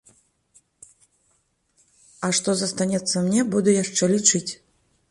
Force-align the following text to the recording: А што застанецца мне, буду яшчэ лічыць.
А 2.27 2.31
што 2.39 2.57
застанецца 2.63 3.25
мне, 3.29 3.41
буду 3.55 3.69
яшчэ 3.83 4.13
лічыць. 4.19 4.49